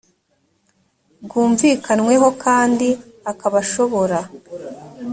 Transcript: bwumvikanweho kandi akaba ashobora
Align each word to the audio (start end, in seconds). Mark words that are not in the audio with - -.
bwumvikanweho 1.23 2.27
kandi 2.43 2.87
akaba 3.31 3.55
ashobora 3.63 4.19